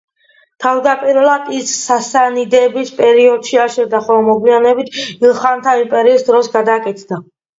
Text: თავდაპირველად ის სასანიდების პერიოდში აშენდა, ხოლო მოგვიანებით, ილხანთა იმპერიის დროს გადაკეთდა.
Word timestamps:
თავდაპირველად 0.63 1.49
ის 1.57 1.73
სასანიდების 1.89 2.89
პერიოდში 3.03 3.59
აშენდა, 3.65 4.01
ხოლო 4.07 4.23
მოგვიანებით, 4.29 4.89
ილხანთა 5.29 5.77
იმპერიის 5.83 6.25
დროს 6.31 6.51
გადაკეთდა. 6.57 7.21